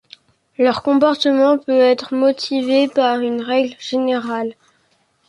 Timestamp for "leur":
0.57-0.81